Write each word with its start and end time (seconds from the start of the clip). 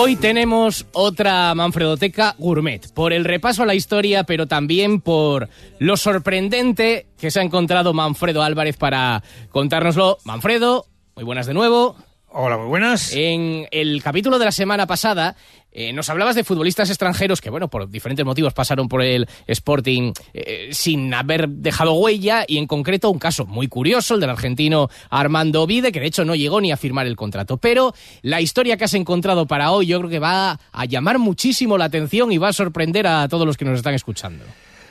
Hoy 0.00 0.14
tenemos 0.14 0.86
otra 0.92 1.52
Manfredoteca 1.56 2.36
Gourmet, 2.38 2.88
por 2.94 3.12
el 3.12 3.24
repaso 3.24 3.64
a 3.64 3.66
la 3.66 3.74
historia, 3.74 4.22
pero 4.22 4.46
también 4.46 5.00
por 5.00 5.48
lo 5.80 5.96
sorprendente 5.96 7.08
que 7.18 7.32
se 7.32 7.40
ha 7.40 7.42
encontrado 7.42 7.92
Manfredo 7.92 8.44
Álvarez 8.44 8.76
para 8.76 9.24
contárnoslo. 9.50 10.18
Manfredo, 10.22 10.86
muy 11.16 11.24
buenas 11.24 11.48
de 11.48 11.54
nuevo. 11.54 11.96
Hola, 12.30 12.58
muy 12.58 12.66
buenas. 12.66 13.14
En 13.14 13.66
el 13.70 14.02
capítulo 14.02 14.38
de 14.38 14.44
la 14.44 14.52
semana 14.52 14.86
pasada 14.86 15.34
eh, 15.72 15.94
nos 15.94 16.10
hablabas 16.10 16.36
de 16.36 16.44
futbolistas 16.44 16.90
extranjeros 16.90 17.40
que, 17.40 17.48
bueno, 17.48 17.68
por 17.68 17.88
diferentes 17.88 18.24
motivos 18.26 18.52
pasaron 18.52 18.86
por 18.86 19.02
el 19.02 19.26
Sporting 19.46 20.12
eh, 20.34 20.68
sin 20.72 21.14
haber 21.14 21.48
dejado 21.48 21.94
huella 21.94 22.44
y 22.46 22.58
en 22.58 22.66
concreto 22.66 23.10
un 23.10 23.18
caso 23.18 23.46
muy 23.46 23.66
curioso, 23.68 24.14
el 24.14 24.20
del 24.20 24.28
argentino 24.28 24.90
Armando 25.08 25.66
Vide, 25.66 25.90
que 25.90 26.00
de 26.00 26.06
hecho 26.06 26.26
no 26.26 26.34
llegó 26.34 26.60
ni 26.60 26.70
a 26.70 26.76
firmar 26.76 27.06
el 27.06 27.16
contrato. 27.16 27.56
Pero 27.56 27.94
la 28.20 28.42
historia 28.42 28.76
que 28.76 28.84
has 28.84 28.94
encontrado 28.94 29.46
para 29.46 29.70
hoy 29.70 29.86
yo 29.86 29.98
creo 29.98 30.10
que 30.10 30.18
va 30.18 30.60
a 30.70 30.84
llamar 30.84 31.18
muchísimo 31.18 31.78
la 31.78 31.86
atención 31.86 32.30
y 32.30 32.36
va 32.36 32.48
a 32.48 32.52
sorprender 32.52 33.06
a 33.06 33.26
todos 33.28 33.46
los 33.46 33.56
que 33.56 33.64
nos 33.64 33.78
están 33.78 33.94
escuchando. 33.94 34.44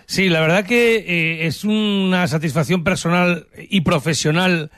Sí, 0.08 0.30
la 0.30 0.42
verdad 0.42 0.66
que 0.66 0.95
eh, 0.95 1.45
es 1.45 1.64
una 1.64 2.28
satisfacción 2.28 2.84
personal 2.84 3.45
y 3.70 3.81
profesional 3.81 4.72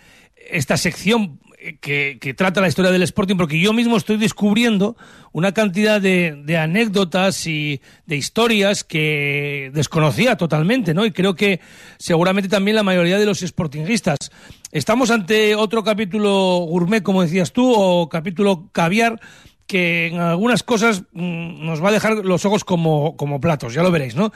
esta 0.52 0.76
sección 0.76 1.40
que, 1.82 2.34
trata 2.38 2.62
la 2.62 2.68
historia 2.68 2.92
del 2.92 3.04
Sporting, 3.04 3.36
porque 3.36 3.60
yo 3.60 3.74
mismo 3.74 3.98
estoy 3.98 4.18
descubriendo 4.18 4.96
una 5.32 5.54
cantidad 5.54 6.00
de, 6.02 6.58
anécdotas 6.58 7.46
y 7.48 7.82
de 8.06 8.16
historias 8.16 8.84
que 8.84 9.72
desconocía 9.74 10.38
totalmente, 10.38 10.94
¿no? 10.94 11.06
Y 11.06 11.12
creo 11.12 11.36
que 11.36 11.60
seguramente 11.98 12.50
también 12.50 12.76
la 12.76 12.84
mayoría 12.84 13.20
de 13.20 13.26
los 13.26 13.40
sportingistas. 13.40 14.32
Estamos 14.72 15.12
ante 15.12 15.56
otro 15.56 15.84
capítulo 15.84 16.66
gourmet, 16.68 17.04
como 17.04 17.22
decías 17.22 17.52
tú, 17.52 17.74
o 17.76 18.08
capítulo 18.08 18.70
caviar, 18.72 19.20
que 19.68 20.08
en 20.08 20.20
algunas 20.20 20.64
cosas 20.64 21.04
mm, 21.12 21.66
nos 21.66 21.84
va 21.84 21.90
a 21.90 21.92
dejar 21.92 22.26
los 22.26 22.46
ojos 22.46 22.64
como, 22.64 23.16
como 23.18 23.40
platos, 23.40 23.74
ya 23.74 23.84
lo 23.84 23.92
veréis, 23.92 24.16
¿no? 24.16 24.32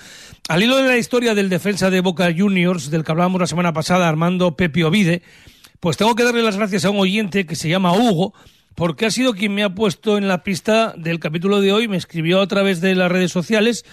Al 0.49 0.61
hilo 0.61 0.77
de 0.77 0.87
la 0.87 0.97
historia 0.97 1.33
del 1.33 1.49
defensa 1.49 1.89
de 1.89 2.01
Boca 2.01 2.31
Juniors, 2.37 2.91
del 2.91 3.03
que 3.03 3.11
hablábamos 3.11 3.41
la 3.41 3.47
semana 3.47 3.73
pasada, 3.73 4.07
Armando 4.07 4.55
Pepi 4.55 4.83
Ovide, 4.83 5.23
pues 5.83 5.97
tengo 5.97 6.15
que 6.15 6.23
darle 6.23 6.41
las 6.41 6.55
gracias 6.55 6.85
a 6.85 6.91
un 6.91 6.99
oyente 7.01 7.45
que 7.45 7.57
se 7.57 7.67
llama 7.67 7.91
Hugo, 7.91 8.33
porque 8.73 9.05
ha 9.05 9.11
sido 9.11 9.33
quien 9.33 9.53
me 9.53 9.63
ha 9.63 9.75
puesto 9.75 10.17
en 10.17 10.29
la 10.29 10.41
pista 10.41 10.93
del 10.95 11.19
capítulo 11.19 11.59
de 11.59 11.73
hoy, 11.73 11.89
me 11.89 11.97
escribió 11.97 12.39
a 12.39 12.47
través 12.47 12.79
de 12.79 12.95
las 12.95 13.11
redes 13.11 13.33
sociales 13.33 13.83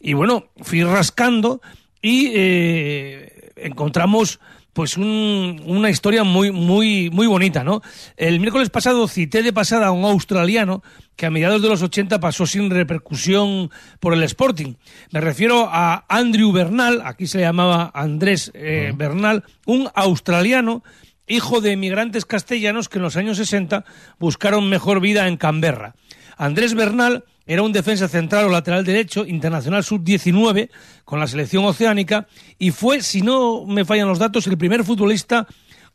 y 0.00 0.12
bueno, 0.12 0.46
fui 0.60 0.84
rascando 0.84 1.60
y 2.00 2.30
eh, 2.36 3.50
encontramos 3.56 4.38
pues 4.72 4.96
una 4.96 5.90
historia 5.90 6.22
muy 6.22 6.52
muy 6.52 7.10
muy 7.10 7.26
bonita, 7.26 7.64
¿no? 7.64 7.82
El 8.16 8.38
miércoles 8.38 8.70
pasado 8.70 9.08
cité 9.08 9.42
de 9.42 9.52
pasada 9.52 9.88
a 9.88 9.90
un 9.90 10.04
australiano 10.04 10.84
que 11.16 11.26
a 11.26 11.30
mediados 11.30 11.62
de 11.62 11.68
los 11.68 11.82
80 11.82 12.20
pasó 12.20 12.46
sin 12.46 12.70
repercusión 12.70 13.72
por 13.98 14.14
el 14.14 14.22
Sporting. 14.22 14.74
Me 15.10 15.20
refiero 15.20 15.68
a 15.68 16.04
Andrew 16.08 16.52
Bernal, 16.52 17.02
aquí 17.04 17.26
se 17.26 17.40
llamaba 17.40 17.90
Andrés 17.92 18.52
eh, 18.54 18.92
Bernal, 18.94 19.42
un 19.66 19.90
australiano 19.96 20.84
hijo 21.30 21.60
de 21.60 21.72
emigrantes 21.72 22.26
castellanos 22.26 22.88
que 22.88 22.98
en 22.98 23.02
los 23.04 23.16
años 23.16 23.38
60 23.38 23.84
buscaron 24.18 24.68
mejor 24.68 25.00
vida 25.00 25.28
en 25.28 25.36
Canberra. 25.36 25.94
Andrés 26.36 26.74
Bernal 26.74 27.24
era 27.46 27.62
un 27.62 27.72
defensa 27.72 28.08
central 28.08 28.46
o 28.46 28.48
lateral 28.50 28.84
derecho, 28.84 29.24
internacional 29.26 29.84
sub-19 29.84 30.70
con 31.04 31.20
la 31.20 31.26
selección 31.26 31.64
oceánica 31.64 32.26
y 32.58 32.70
fue, 32.70 33.02
si 33.02 33.22
no 33.22 33.64
me 33.66 33.84
fallan 33.84 34.08
los 34.08 34.18
datos, 34.18 34.46
el 34.46 34.58
primer 34.58 34.84
futbolista 34.84 35.46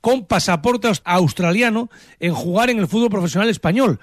con 0.01 0.25
pasaporte 0.25 0.89
australiano 1.03 1.89
en 2.19 2.33
jugar 2.33 2.69
en 2.69 2.79
el 2.79 2.87
fútbol 2.87 3.09
profesional 3.09 3.49
español. 3.49 3.99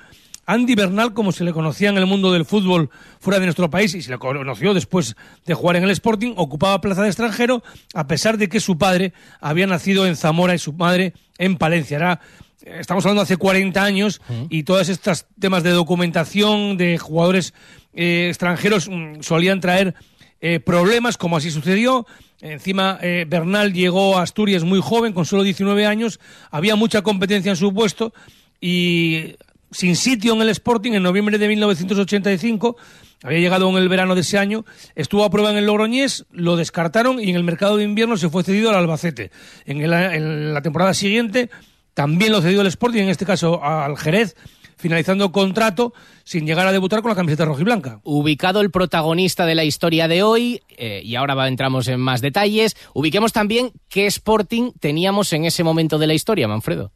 Andy 0.47 0.75
Bernal, 0.75 1.13
como 1.15 1.33
se 1.33 1.45
le 1.45 1.53
conocía 1.53 1.89
en 1.89 1.99
el 1.99 2.07
mundo 2.07 2.33
del 2.33 2.45
fútbol 2.45 2.91
fuera 3.21 3.39
de 3.39 3.47
nuestro 3.47 3.71
país 3.71 3.95
y 3.95 4.03
se 4.03 4.11
le 4.11 4.19
conoció 4.19 4.75
después 4.75 5.17
de 5.47 5.55
jugar 5.55 5.77
en 5.77 5.85
el 5.85 5.91
Sporting, 5.91 6.35
ocupaba 6.37 6.81
plaza 6.81 7.03
de 7.03 7.09
extranjero 7.09 7.63
a 7.95 8.07
pesar 8.07 8.39
de 8.39 8.49
que 8.49 8.61
su 8.61 8.77
padre 8.77 9.13
había 9.41 9.67
nacido 9.67 10.07
en 10.07 10.17
Zamora 10.17 10.55
y 10.55 10.59
su 10.59 10.73
madre 10.73 11.15
en 11.39 11.57
Palencia. 11.57 11.97
Era, 11.97 12.21
estamos 12.65 13.05
hablando 13.05 13.23
hace 13.23 13.37
40 13.37 13.83
años 13.83 14.21
y 14.49 14.65
todos 14.65 14.89
estos 14.89 15.27
temas 15.39 15.63
de 15.63 15.71
documentación 15.71 16.77
de 16.77 16.99
jugadores 16.99 17.55
eh, 17.95 18.27
extranjeros 18.29 18.89
mm, 18.89 19.21
solían 19.21 19.61
traer 19.61 19.95
eh, 20.41 20.59
problemas, 20.59 21.17
como 21.17 21.37
así 21.37 21.53
sucedió. 21.53 22.05
Encima, 22.41 22.99
eh, 23.01 23.25
Bernal 23.29 23.73
llegó 23.73 24.19
a 24.19 24.23
Asturias 24.23 24.65
muy 24.65 24.81
joven, 24.83 25.13
con 25.13 25.25
solo 25.25 25.45
19 25.45 25.87
años. 25.87 26.19
Había 26.51 26.75
mucha 26.75 27.03
competencia 27.03 27.51
en 27.51 27.57
su 27.57 27.73
puesto 27.73 28.13
y 28.61 29.37
sin 29.73 29.97
sitio 29.97 30.35
en 30.35 30.43
el 30.43 30.51
Sporting 30.51 30.93
en 30.93 31.03
noviembre 31.03 31.39
de 31.39 31.49
1985. 31.49 32.77
Había 33.25 33.39
llegado 33.39 33.69
en 33.69 33.77
el 33.77 33.89
verano 33.89 34.15
de 34.15 34.23
ese 34.23 34.39
año, 34.39 34.65
estuvo 34.97 35.25
a 35.25 35.31
prueba 35.31 35.51
en 35.51 35.57
el 35.57 35.67
Logroñés, 35.67 36.27
lo 36.33 36.57
descartaron 36.57 37.21
y 37.21 37.31
en 37.31 37.37
el 37.37 37.45
mercado 37.45 37.77
de 37.77 37.85
invierno 37.85 38.17
se 38.17 38.29
fue 38.29 38.43
cedido 38.43 38.71
al 38.71 38.77
Albacete. 38.77 39.31
En, 39.65 40.53
la 40.53 40.63
temporada 40.63 40.93
siguiente 40.93 41.49
también 41.95 42.33
lo 42.33 42.43
cedió 42.43 42.63
el 42.63 42.67
Sporting, 42.67 43.03
en 43.03 43.09
este 43.11 43.25
caso 43.25 43.63
al 43.63 43.97
Jerez, 43.97 44.35
finalizando 44.77 45.31
contrato 45.31 45.95
sin 46.25 46.47
llegar 46.47 46.67
a 46.67 46.73
debutar 46.73 47.01
con 47.01 47.11
la 47.11 47.15
camiseta 47.15 47.45
roja 47.45 47.61
y 47.61 47.65
blanca. 47.65 48.01
Ubicado 48.03 48.61
el 48.61 48.73
protagonista 48.73 49.47
de 49.47 49.55
la 49.55 49.65
historia 49.65 50.09
de 50.09 50.25
hoy, 50.25 50.61
eh, 50.77 51.01
y 51.05 51.15
ahora 51.15 51.47
entramos 51.47 51.87
en 51.87 52.01
más 52.01 52.23
detalles, 52.23 52.77
ubiquemos 52.93 53.33
también 53.33 53.71
qué 53.89 54.07
Sporting 54.07 54.73
teníamos 54.81 55.33
en 55.33 55.45
ese 55.45 55.63
momento 55.63 55.99
de 55.99 56.09
la 56.09 56.15
historia, 56.15 56.49
Manfredo. 56.49 56.91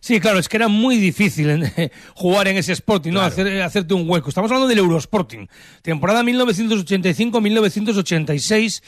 Sí, 0.00 0.18
claro, 0.18 0.38
es 0.38 0.48
que 0.48 0.56
era 0.56 0.68
muy 0.68 0.96
difícil 0.96 1.70
jugar 2.14 2.48
en 2.48 2.56
ese 2.56 2.72
Sporting, 2.72 3.12
¿no? 3.12 3.20
Hacer, 3.20 3.60
hacerte 3.62 3.92
un 3.94 4.08
hueco. 4.08 4.30
Estamos 4.30 4.50
hablando 4.50 4.66
del 4.66 4.78
Eurosporting. 4.78 5.46
Temporada 5.82 6.22
1985-1986. 6.22 8.82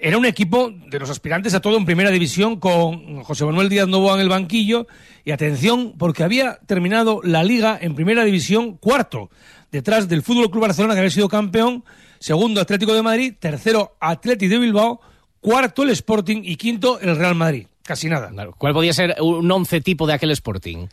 Era 0.00 0.16
un 0.16 0.24
equipo 0.24 0.70
de 0.70 0.98
los 0.98 1.10
aspirantes 1.10 1.52
a 1.52 1.60
todo 1.60 1.76
en 1.76 1.84
primera 1.84 2.10
división 2.10 2.58
con 2.58 3.22
José 3.22 3.44
Manuel 3.44 3.68
Díaz 3.68 3.86
Novoa 3.86 4.14
en 4.14 4.20
el 4.20 4.30
banquillo. 4.30 4.86
Y 5.26 5.30
atención, 5.30 5.92
porque 5.98 6.22
había 6.22 6.58
terminado 6.66 7.20
la 7.22 7.44
liga 7.44 7.78
en 7.80 7.94
primera 7.94 8.24
división 8.24 8.78
cuarto, 8.78 9.28
detrás 9.70 10.08
del 10.08 10.22
Fútbol 10.22 10.50
Club 10.50 10.62
Barcelona, 10.62 10.94
que 10.94 11.00
había 11.00 11.10
sido 11.10 11.28
campeón, 11.28 11.84
segundo 12.18 12.62
Atlético 12.62 12.94
de 12.94 13.02
Madrid, 13.02 13.34
tercero 13.38 13.94
Atlético 14.00 14.54
de 14.54 14.58
Bilbao, 14.58 15.02
cuarto 15.40 15.82
el 15.82 15.90
Sporting 15.90 16.40
y 16.44 16.56
quinto 16.56 16.98
el 17.00 17.14
Real 17.16 17.34
Madrid. 17.34 17.66
Casi 17.84 18.08
nada. 18.08 18.32
¿Cuál 18.56 18.72
podía 18.72 18.94
ser 18.94 19.16
un 19.20 19.50
once 19.50 19.80
tipo 19.82 20.06
de 20.06 20.14
aquel 20.14 20.30
Sporting? 20.30 20.86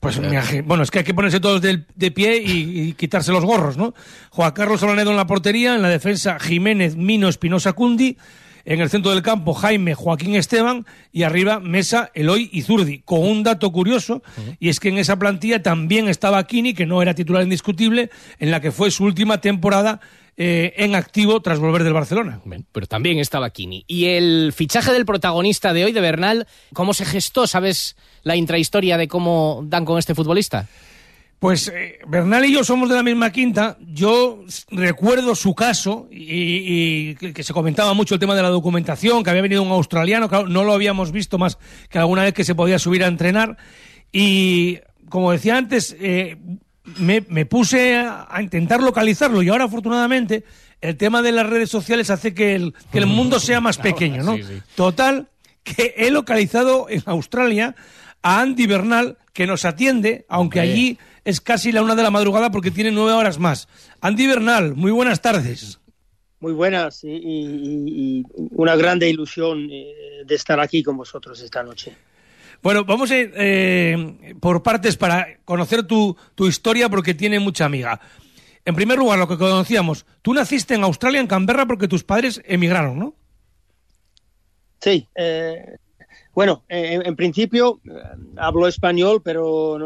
Pues 0.00 0.20
bueno, 0.64 0.82
es 0.82 0.90
que 0.90 0.98
hay 0.98 1.04
que 1.04 1.14
ponerse 1.14 1.38
todos 1.38 1.62
de, 1.62 2.10
pie 2.10 2.42
y, 2.44 2.92
quitarse 2.98 3.30
los 3.30 3.44
gorros, 3.44 3.76
¿no? 3.76 3.94
Juan 4.30 4.50
Carlos 4.50 4.82
Olanedo 4.82 5.12
en 5.12 5.16
la 5.16 5.28
portería, 5.28 5.76
en 5.76 5.82
la 5.82 5.88
defensa 5.88 6.40
Jiménez, 6.40 6.96
Mino, 6.96 7.28
Espinosa, 7.28 7.74
Cundi, 7.74 8.18
en 8.64 8.80
el 8.80 8.90
centro 8.90 9.12
del 9.12 9.22
campo 9.22 9.54
Jaime, 9.54 9.94
Joaquín 9.94 10.34
Esteban 10.34 10.86
y 11.12 11.22
arriba 11.22 11.60
Mesa, 11.60 12.10
Eloy 12.14 12.48
y 12.52 12.62
Zurdi, 12.62 13.00
con 13.00 13.20
un 13.20 13.42
dato 13.42 13.70
curioso 13.72 14.22
y 14.60 14.68
es 14.68 14.80
que 14.80 14.88
en 14.88 14.98
esa 14.98 15.18
plantilla 15.18 15.62
también 15.62 16.08
estaba 16.08 16.46
Kini, 16.46 16.74
que 16.74 16.86
no 16.86 17.02
era 17.02 17.14
titular 17.14 17.42
indiscutible, 17.42 18.10
en 18.38 18.50
la 18.50 18.60
que 18.60 18.72
fue 18.72 18.90
su 18.90 19.04
última 19.04 19.40
temporada 19.40 20.00
eh, 20.36 20.72
en 20.78 20.94
activo 20.94 21.42
tras 21.42 21.58
volver 21.58 21.84
del 21.84 21.92
Barcelona. 21.92 22.40
pero 22.72 22.86
también 22.86 23.18
estaba 23.18 23.50
Kini. 23.50 23.84
Y 23.86 24.06
el 24.06 24.52
fichaje 24.54 24.92
del 24.92 25.04
protagonista 25.04 25.72
de 25.72 25.84
hoy, 25.84 25.92
de 25.92 26.00
Bernal, 26.00 26.46
¿cómo 26.72 26.94
se 26.94 27.04
gestó? 27.04 27.46
¿Sabes 27.46 27.96
la 28.22 28.36
intrahistoria 28.36 28.96
de 28.96 29.08
cómo 29.08 29.62
dan 29.66 29.84
con 29.84 29.98
este 29.98 30.14
futbolista? 30.14 30.68
Pues 31.42 31.66
eh, 31.74 31.98
Bernal 32.06 32.44
y 32.44 32.52
yo 32.52 32.62
somos 32.62 32.88
de 32.88 32.94
la 32.94 33.02
misma 33.02 33.32
quinta. 33.32 33.76
Yo 33.80 34.44
recuerdo 34.70 35.34
su 35.34 35.56
caso 35.56 36.06
y, 36.08 37.16
que 37.16 37.42
se 37.42 37.52
comentaba 37.52 37.94
mucho 37.94 38.14
el 38.14 38.20
tema 38.20 38.36
de 38.36 38.42
la 38.42 38.48
documentación, 38.48 39.24
que 39.24 39.30
había 39.30 39.42
venido 39.42 39.60
un 39.60 39.72
australiano, 39.72 40.28
que 40.28 40.44
no 40.44 40.62
lo 40.62 40.72
habíamos 40.72 41.10
visto 41.10 41.38
más 41.38 41.58
que 41.90 41.98
alguna 41.98 42.22
vez 42.22 42.32
que 42.32 42.44
se 42.44 42.54
podía 42.54 42.78
subir 42.78 43.02
a 43.02 43.08
entrenar. 43.08 43.56
Y 44.12 44.78
como 45.08 45.32
decía 45.32 45.56
antes, 45.56 45.96
eh, 45.98 46.36
me, 46.98 47.22
puse 47.46 47.96
a, 47.96 48.40
intentar 48.40 48.80
localizarlo 48.80 49.42
y 49.42 49.48
ahora 49.48 49.64
afortunadamente 49.64 50.44
el 50.80 50.96
tema 50.96 51.22
de 51.22 51.32
las 51.32 51.50
redes 51.50 51.70
sociales 51.70 52.10
hace 52.10 52.34
que 52.34 52.54
el, 52.54 52.72
que 52.92 52.98
el 52.98 53.06
mundo 53.06 53.40
sea 53.40 53.60
más 53.60 53.78
pequeño, 53.78 54.22
¿no? 54.22 54.36
Total, 54.76 55.28
que 55.64 55.92
he 55.96 56.12
localizado 56.12 56.86
en 56.88 57.02
Australia 57.06 57.74
a 58.22 58.42
Andy 58.42 58.68
Bernal, 58.68 59.18
que 59.32 59.48
nos 59.48 59.64
atiende, 59.64 60.24
aunque 60.28 60.60
allí 60.60 60.98
es 61.24 61.40
casi 61.40 61.72
la 61.72 61.82
una 61.82 61.94
de 61.94 62.02
la 62.02 62.10
madrugada 62.10 62.50
porque 62.50 62.70
tiene 62.70 62.90
nueve 62.90 63.12
horas 63.12 63.38
más. 63.38 63.68
Andy 64.00 64.26
Bernal, 64.26 64.74
muy 64.74 64.90
buenas 64.90 65.20
tardes. 65.22 65.78
muy 66.40 66.52
buenas 66.52 67.04
y, 67.04 68.24
una 68.50 68.76
grande 68.76 69.08
ilusión 69.08 69.68
eh, 69.70 70.22
de 70.26 70.34
estar 70.34 70.58
aquí 70.60 70.82
con 70.82 70.96
vosotros 70.96 71.40
esta 71.40 71.62
noche. 71.62 71.96
Bueno, 72.62 72.84
vamos 72.84 73.10
a 73.10 73.16
ir 73.16 73.32
eh, 73.36 74.34
por 74.40 74.62
partes 74.62 74.96
para 74.96 75.38
conocer 75.44 75.84
tu, 75.84 76.16
tu 76.34 76.46
historia 76.46 76.88
porque 76.88 77.14
tiene 77.14 77.40
mucha 77.40 77.64
amiga. 77.64 78.00
En 78.64 78.76
primer 78.76 78.98
lugar, 78.98 79.18
lo 79.18 79.26
que 79.26 79.36
conocíamos, 79.36 80.06
tú 80.22 80.32
naciste 80.32 80.74
en 80.74 80.84
Australia, 80.84 81.20
en 81.20 81.26
Canberra, 81.26 81.66
porque 81.66 81.88
tus 81.88 82.04
padres 82.04 82.40
emigraron, 82.44 82.98
¿no? 82.98 83.14
Sí, 84.80 85.08
eh, 85.16 85.78
bueno, 86.34 86.64
en, 86.68 87.16
principio 87.16 87.80
hablo 88.36 88.68
español, 88.68 89.20
pero 89.22 89.78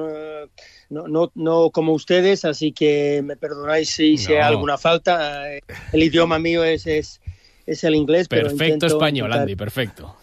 no, 0.90 1.08
no, 1.08 1.32
no, 1.34 1.70
como 1.70 1.92
ustedes, 1.92 2.44
así 2.44 2.72
que 2.72 3.22
me 3.24 3.36
perdonáis 3.36 3.90
si, 3.90 4.16
hay 4.28 4.36
alguna 4.36 4.78
falta. 4.78 5.48
El 5.92 6.02
idioma 6.02 6.38
mío 6.38 6.62
es, 6.64 6.86
es, 6.86 7.20
es 7.66 7.84
el 7.84 7.94
inglés. 7.94 8.28
Perfecto 8.28 8.86
español, 8.86 9.32
Andy, 9.32 9.56
perfecto 9.56 10.16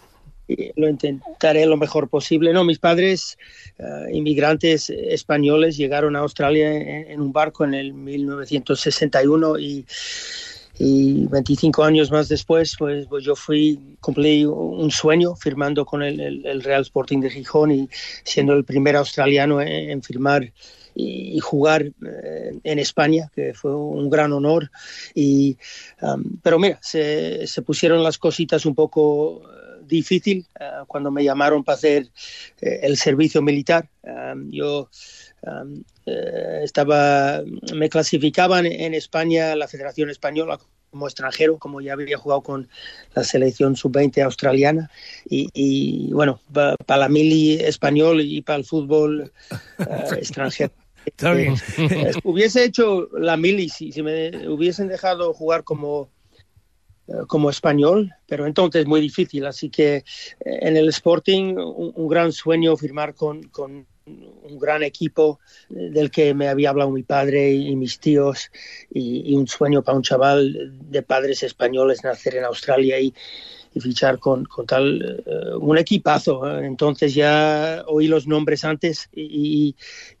lo 0.76 0.88
intentaré 0.88 1.66
lo 1.66 1.76
mejor 1.76 2.08
posible. 2.08 2.52
No, 2.52 2.64
mis 2.64 2.78
padres, 2.78 3.38
eh, 3.78 4.10
inmigrantes 4.12 4.90
españoles, 4.90 5.76
llegaron 5.76 6.16
a 6.16 6.20
Australia 6.20 6.72
en, 6.72 7.20
un 7.20 7.32
barco 7.32 7.64
en 7.64 7.74
el 7.74 7.94
1961 7.94 9.58
y, 9.58 9.86
y 10.78 11.26
25 11.26 11.84
años 11.84 12.10
más 12.10 12.28
después, 12.28 12.74
pues, 12.78 13.06
pues, 13.06 13.24
yo 13.24 13.36
fui, 13.36 13.96
cumplí 14.00 14.44
un 14.44 14.90
sueño 14.90 15.36
firmando 15.36 15.84
con 15.84 16.02
el, 16.02 16.62
Real 16.62 16.82
Sporting 16.82 17.20
de 17.20 17.30
Gijón 17.30 17.70
y 17.70 17.88
siendo 18.24 18.54
el 18.54 18.64
primer 18.64 18.96
australiano 18.96 19.60
en, 19.60 20.02
firmar 20.02 20.52
y, 20.94 21.38
jugar 21.38 21.82
eh, 21.82 22.58
en 22.62 22.78
España, 22.78 23.30
que 23.34 23.54
fue 23.54 23.74
un 23.74 24.10
gran 24.10 24.32
honor. 24.32 24.70
Y, 25.14 25.56
um, 26.02 26.38
pero 26.42 26.58
mira, 26.58 26.78
se, 26.82 27.46
se 27.46 27.62
pusieron 27.62 28.02
las 28.02 28.18
cositas 28.18 28.66
un 28.66 28.74
poco 28.74 29.42
difícil 29.86 30.46
eh, 30.58 30.70
cuando 30.86 31.10
me 31.10 31.24
llamaron 31.24 31.64
para 31.64 31.76
hacer 31.76 32.08
eh, 32.60 32.80
el 32.82 32.96
servicio 32.96 33.42
militar. 33.42 33.88
yo 34.48 34.88
eh, 36.06 36.60
estaba, 36.62 37.42
me 37.74 37.88
clasificaban 37.88 38.66
en 38.66 38.94
España, 38.94 39.54
la 39.56 39.68
Federación 39.68 40.10
Española, 40.10 40.58
como 40.90 41.06
extranjero, 41.06 41.58
como 41.58 41.80
ya 41.80 41.94
había 41.94 42.16
jugado 42.16 42.42
con 42.42 42.68
la 43.14 43.24
selección 43.24 43.74
sub-20 43.76 44.22
australiana. 44.22 44.90
Y, 45.28 46.10
bueno, 46.12 46.40
para 46.52 47.00
la 47.00 47.08
mili 47.08 47.54
español 47.54 48.20
y 48.20 48.42
para 48.42 48.58
el 48.58 48.64
fútbol 48.64 49.32
extranjero. 50.16 50.72
hubiese 52.22 52.64
hecho 52.64 53.08
la 53.18 53.36
mili 53.36 53.68
si, 53.68 53.92
si 53.92 54.02
me 54.02 54.48
hubiesen 54.48 54.88
dejado 54.88 55.34
jugar 55.34 55.62
como 55.64 56.08
eh, 57.06 57.12
como 57.26 57.50
español, 57.50 58.14
pero 58.26 58.46
entonces 58.46 58.82
es 58.82 58.86
muy 58.86 59.00
difícil. 59.00 59.44
Así 59.44 59.68
que 59.68 59.96
eh, 59.96 60.04
en 60.44 60.76
el 60.76 60.88
Sporting 60.88 61.56
un, 61.56 62.08
gran 62.08 62.32
sueño 62.32 62.76
firmar 62.78 63.14
con, 63.14 63.42
con, 63.48 63.86
un 64.06 64.58
gran 64.58 64.82
equipo 64.82 65.40
eh, 65.70 65.90
del 65.90 66.10
que 66.10 66.34
me 66.34 66.48
había 66.48 66.70
hablado 66.70 66.90
mi 66.90 67.02
padre 67.02 67.52
y, 67.52 67.74
mis 67.76 67.98
tíos 67.98 68.50
y, 68.90 69.34
un 69.34 69.46
sueño 69.46 69.82
para 69.82 69.96
un 69.96 70.02
chaval 70.02 70.72
de 70.90 71.02
padres 71.02 71.42
españoles 71.42 72.04
nacer 72.04 72.36
en 72.36 72.44
Australia 72.44 73.00
y, 73.00 73.14
fichar 73.80 74.20
con, 74.20 74.44
con 74.44 74.66
tal 74.66 75.24
uh, 75.26 75.58
un 75.58 75.76
equipazo. 75.76 76.48
¿eh? 76.48 76.64
Entonces 76.64 77.12
ya 77.12 77.82
oí 77.88 78.06
los 78.06 78.28
nombres 78.28 78.64
antes 78.64 79.08
y, 79.12 79.74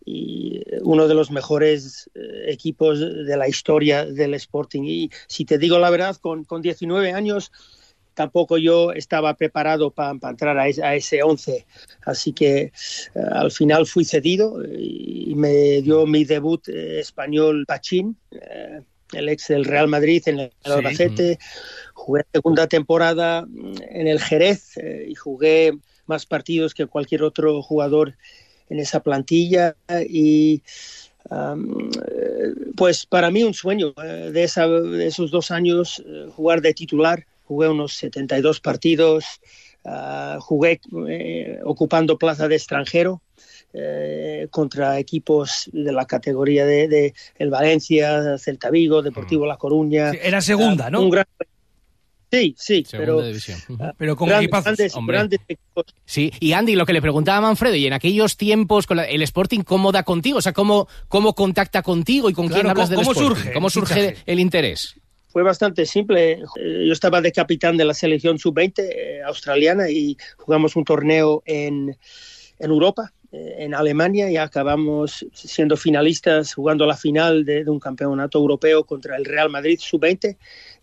y 0.04 0.60
uno 0.82 1.06
de 1.06 1.14
los 1.14 1.30
mejores 1.30 2.10
uh, 2.16 2.50
equipos 2.50 2.98
de 2.98 3.36
la 3.36 3.46
historia 3.46 4.06
del 4.06 4.34
Sporting. 4.34 4.82
Y 4.82 5.10
si 5.28 5.44
te 5.44 5.56
digo 5.58 5.78
la 5.78 5.90
verdad, 5.90 6.16
con, 6.16 6.42
con 6.42 6.62
19 6.62 7.12
años 7.12 7.52
tampoco 8.14 8.58
yo 8.58 8.92
estaba 8.92 9.34
preparado 9.34 9.90
para 9.90 10.16
entrar 10.22 10.58
a, 10.58 10.62
a, 10.62 10.94
ese 10.94 11.22
11. 11.22 11.66
Así 12.06 12.32
que 12.32 12.72
uh, 13.14 13.34
al 13.34 13.50
final 13.50 13.86
fui 13.86 14.04
cedido 14.04 14.62
y 14.64 15.34
me 15.36 15.82
dio 15.82 16.06
mi 16.06 16.24
debut 16.24 16.68
español 16.68 17.64
Pachín, 17.66 18.16
el 19.12 19.28
ex 19.28 19.48
del 19.48 19.64
Real 19.64 19.88
Madrid 19.88 20.22
en 20.26 20.40
el 20.40 20.52
Albacete. 20.64 21.38
Jugué 21.94 22.24
segunda 22.32 22.66
temporada 22.66 23.46
en 23.90 24.06
el 24.06 24.20
Jerez 24.20 24.76
eh, 24.76 25.06
y 25.08 25.14
jugué 25.14 25.72
más 26.06 26.26
partidos 26.26 26.74
que 26.74 26.86
cualquier 26.86 27.22
otro 27.22 27.62
jugador 27.62 28.14
en 28.68 28.78
esa 28.78 29.00
plantilla 29.00 29.76
y 30.08 30.62
um, 31.30 31.90
pues 32.76 33.06
para 33.06 33.30
mí 33.30 33.42
un 33.42 33.54
sueño 33.54 33.94
eh, 34.02 34.30
de, 34.32 34.44
esa, 34.44 34.66
de, 34.68 35.06
esos 35.06 35.30
dos 35.30 35.50
años 35.50 36.02
eh, 36.06 36.28
jugar 36.34 36.60
de 36.60 36.74
titular. 36.74 37.26
Jugué 37.44 37.68
unos 37.68 37.94
72 37.94 38.60
partidos, 38.60 39.24
uh, 39.84 40.40
jugué 40.40 40.80
eh, 41.08 41.60
ocupando 41.64 42.18
plaza 42.18 42.48
de 42.48 42.56
extranjero. 42.56 43.22
Eh, 43.76 44.46
contra 44.52 45.00
equipos 45.00 45.68
de 45.72 45.90
la 45.90 46.06
categoría 46.06 46.64
de, 46.64 46.86
de, 46.86 47.14
el 47.36 47.50
Valencia, 47.50 48.38
Celta 48.38 48.70
Vigo, 48.70 49.02
Deportivo 49.02 49.46
La 49.46 49.56
Coruña. 49.56 50.12
Sí, 50.12 50.18
era 50.22 50.40
segunda, 50.40 50.86
uh, 50.86 50.90
¿no? 50.92 51.02
Un 51.02 51.10
gran, 51.10 51.26
Sí, 52.34 52.54
sí, 52.58 52.84
pero, 52.90 53.22
ah, 53.78 53.92
pero 53.96 54.16
con 54.16 54.28
grandes, 54.28 54.50
grandes, 54.50 54.92
grandes, 55.06 55.40
equipos. 55.46 55.84
Sí, 56.04 56.32
y 56.40 56.52
Andy, 56.52 56.74
lo 56.74 56.84
que 56.84 56.92
le 56.92 57.00
preguntaba 57.00 57.38
a 57.38 57.40
Manfredo, 57.42 57.76
y 57.76 57.86
en 57.86 57.92
aquellos 57.92 58.36
tiempos 58.36 58.88
con 58.88 58.96
la, 58.96 59.04
el 59.04 59.22
Sporting, 59.22 59.60
¿cómo 59.60 59.92
da 59.92 60.02
contigo? 60.02 60.38
O 60.38 60.42
sea, 60.42 60.52
¿cómo, 60.52 60.88
cómo 61.06 61.34
contacta 61.34 61.82
contigo 61.82 62.28
y 62.28 62.32
con 62.32 62.48
claro, 62.48 62.62
quién 62.62 62.70
hablas 62.70 62.88
¿cómo, 62.88 62.96
del 62.96 63.06
¿cómo 63.06 63.12
Sporting? 63.12 63.36
surge? 63.36 63.52
¿Cómo 63.52 63.70
surge 63.70 64.16
el 64.26 64.40
interés? 64.40 64.96
Fue 65.34 65.42
bastante 65.42 65.84
simple. 65.84 66.44
Yo 66.54 66.92
estaba 66.92 67.20
de 67.20 67.32
capitán 67.32 67.76
de 67.76 67.84
la 67.84 67.92
selección 67.92 68.38
sub-20 68.38 68.72
eh, 68.78 69.20
australiana 69.24 69.90
y 69.90 70.16
jugamos 70.36 70.76
un 70.76 70.84
torneo 70.84 71.42
en, 71.44 71.98
en 72.60 72.70
Europa 72.70 73.12
eh, 73.32 73.56
en 73.58 73.74
Alemania 73.74 74.30
y 74.30 74.36
acabamos 74.36 75.26
siendo 75.32 75.76
finalistas 75.76 76.54
jugando 76.54 76.86
la 76.86 76.96
final 76.96 77.44
de, 77.44 77.64
de, 77.64 77.70
un 77.72 77.80
campeonato 77.80 78.38
europeo 78.38 78.84
contra 78.84 79.16
el 79.16 79.24
Real 79.24 79.50
Madrid 79.50 79.80
sub-20 79.82 80.36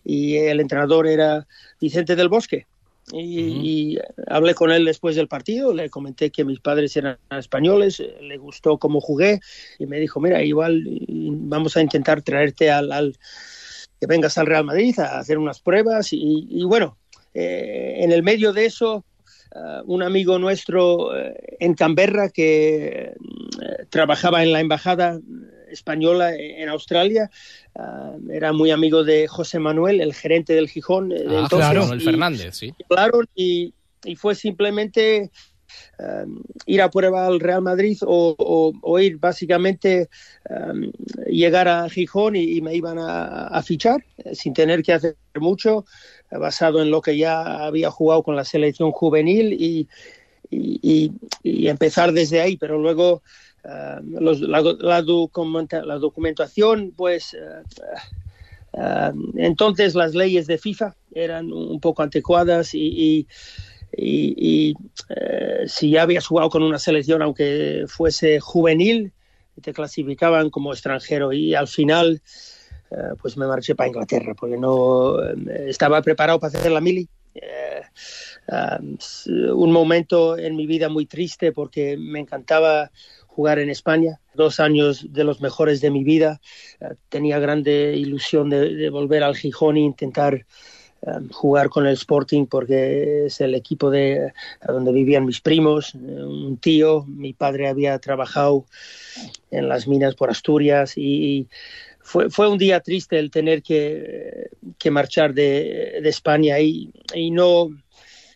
y 0.04 0.36
el 0.36 0.60
entrenador 0.60 1.06
era 1.06 1.46
Vicente 1.80 2.14
del 2.14 2.28
Bosque. 2.28 2.66
Y, 3.10 3.16
uh 3.16 3.46
-huh. 3.46 3.64
y, 3.64 3.98
hablé 4.26 4.54
con 4.54 4.70
él 4.70 4.84
después 4.84 5.16
del 5.16 5.28
partido, 5.28 5.72
le 5.72 5.88
comenté 5.88 6.30
que 6.30 6.44
mis 6.44 6.60
padres 6.60 6.94
eran 6.94 7.16
españoles, 7.30 8.02
le 8.20 8.36
gustó 8.36 8.76
cómo 8.76 9.00
jugué 9.00 9.40
y 9.78 9.86
me 9.86 9.98
dijo, 9.98 10.20
mira, 10.20 10.42
igual 10.42 10.84
vamos 11.08 11.74
a 11.78 11.80
intentar 11.80 12.20
traerte 12.20 12.70
al, 12.70 12.92
al 12.92 13.16
que 14.02 14.08
vengas 14.08 14.36
al 14.36 14.48
Real 14.48 14.64
Madrid 14.64 14.98
a 14.98 15.20
hacer 15.20 15.38
unas 15.38 15.60
pruebas 15.60 16.12
y, 16.12 16.48
y 16.50 16.64
bueno, 16.64 16.98
eh, 17.34 17.98
en 18.00 18.10
el 18.10 18.24
medio 18.24 18.52
de 18.52 18.64
eso, 18.64 19.04
uh, 19.54 19.82
un 19.86 20.02
amigo 20.02 20.40
nuestro 20.40 21.10
uh, 21.10 21.12
en 21.60 21.74
Canberra 21.74 22.28
que 22.28 23.12
trabajaba 23.90 24.42
en 24.42 24.50
la 24.50 24.58
embajada 24.58 25.20
española 25.70 26.34
en 26.34 26.68
Australia, 26.68 27.30
Uh, 27.74 28.30
era 28.30 28.52
muy 28.52 28.70
amigo 28.70 29.02
de 29.02 29.26
José 29.26 29.58
Manuel, 29.58 30.02
el 30.02 30.12
gerente 30.12 30.52
del 30.52 30.68
Gijón. 30.68 31.08
De 31.08 31.20
ah, 31.20 31.40
entonces, 31.44 31.70
claro, 31.70 31.90
el 31.90 32.02
Fernández, 32.02 32.54
sí. 32.54 32.74
Claro, 32.86 33.22
y, 33.34 33.72
y 34.04 34.14
fue 34.14 34.34
simplemente 34.34 35.30
um, 35.98 36.42
ir 36.66 36.82
a 36.82 36.90
prueba 36.90 37.26
al 37.26 37.40
Real 37.40 37.62
Madrid 37.62 37.98
o, 38.02 38.98
ir 39.00 39.18
básicamente 39.18 40.08
um, 40.48 40.90
llegar 41.26 41.68
a 41.68 41.88
Gijón 41.88 42.36
y, 42.36 42.60
me 42.60 42.74
iban 42.74 42.98
a, 43.00 43.62
fichar 43.62 44.04
eh, 44.18 44.34
sin 44.34 44.54
tener 44.54 44.82
que 44.82 44.92
hacer 44.92 45.16
mucho, 45.36 45.84
eh, 46.30 46.38
basado 46.38 46.82
en 46.82 46.90
lo 46.90 47.00
que 47.00 47.16
ya 47.16 47.64
había 47.64 47.90
jugado 47.90 48.22
con 48.22 48.36
la 48.36 48.44
selección 48.44 48.92
juvenil 48.92 49.52
y, 49.52 49.88
empezar 51.68 52.12
desde 52.12 52.42
ahí, 52.42 52.58
pero 52.58 52.78
luego 52.78 53.22
los, 54.04 54.40
la, 54.40 54.60
la, 54.60 55.00
documenta, 55.00 55.82
la, 55.82 55.96
documentación, 55.96 56.92
pues 56.94 57.34
uh, 57.34 59.12
entonces 59.36 59.94
las 59.94 60.14
leyes 60.14 60.46
de 60.46 60.58
FIFA 60.58 60.94
eran 61.14 61.52
un 61.52 61.80
poco 61.80 62.02
anticuadas 62.02 62.74
y, 62.74 63.26
y, 63.96 64.34
y 64.36 64.74
si 65.66 65.90
ya 65.90 66.02
habías 66.02 66.26
jugado 66.26 66.50
con 66.50 66.62
una 66.62 66.78
selección, 66.78 67.22
aunque 67.22 67.84
fuese 67.88 68.40
juvenil, 68.40 69.12
te 69.60 69.72
clasificaban 69.72 70.50
como 70.50 70.72
extranjero 70.72 71.32
y 71.32 71.54
al 71.54 71.68
final 71.68 72.22
pues 73.20 73.38
me 73.38 73.46
marché 73.46 73.74
para 73.74 73.88
Inglaterra 73.88 74.34
porque 74.34 74.58
no 74.58 75.16
estaba 75.66 76.02
preparado 76.02 76.38
para 76.38 76.58
hacer 76.58 76.72
la 76.72 76.80
mili. 76.80 77.08
un 79.54 79.72
momento 79.72 80.36
en 80.36 80.56
mi 80.56 80.66
vida 80.66 80.88
muy 80.88 81.06
triste 81.06 81.52
porque 81.52 81.96
me 81.96 82.20
encantaba 82.20 82.90
jugar 83.32 83.58
en 83.58 83.70
España, 83.70 84.20
dos 84.34 84.60
años 84.60 85.06
de 85.10 85.24
los 85.24 85.40
mejores 85.40 85.80
de 85.80 85.90
mi 85.90 86.04
vida. 86.04 86.40
Tenía 87.08 87.38
grande 87.38 87.94
ilusión 87.96 88.50
de, 88.50 88.90
volver 88.90 89.22
al 89.22 89.36
Gijón 89.36 89.76
e 89.76 89.80
intentar 89.80 90.46
jugar 91.32 91.68
con 91.68 91.86
el 91.86 91.94
Sporting 91.94 92.46
porque 92.46 93.26
es 93.26 93.40
el 93.40 93.54
equipo 93.54 93.90
de 93.90 94.32
donde 94.66 94.92
vivían 94.92 95.24
mis 95.24 95.40
primos, 95.40 95.94
un 95.94 96.56
tío, 96.58 97.04
mi 97.06 97.32
padre 97.32 97.68
había 97.68 97.98
trabajado 97.98 98.66
en 99.50 99.68
las 99.68 99.88
minas 99.88 100.14
por 100.14 100.30
Asturias 100.30 100.96
y, 100.96 101.48
fue, 102.02 102.30
fue 102.30 102.48
un 102.48 102.58
día 102.58 102.80
triste 102.80 103.18
el 103.18 103.30
tener 103.30 103.62
que, 103.62 104.50
que 104.78 104.90
marchar 104.90 105.34
de, 105.34 106.00
de 106.02 106.08
España 106.08 106.58
y, 106.58 106.90
y 107.14 107.30
no 107.30 107.70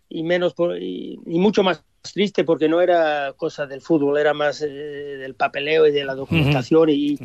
y 0.09 0.23
menos 0.23 0.55
por, 0.55 0.81
y, 0.81 1.19
y 1.27 1.39
mucho 1.39 1.63
más 1.63 1.83
triste 2.13 2.45
porque 2.45 2.69
no 2.69 2.81
era 2.81 3.35
cosa 3.37 3.67
del 3.67 3.81
fútbol, 3.81 4.19
era 4.19 4.33
más 4.33 4.63
eh, 4.63 4.69
del 4.69 5.35
papeleo 5.35 5.87
y 5.87 5.93
de 5.93 6.05
la 6.05 6.15
documentación. 6.15 6.91
Y 6.91 7.19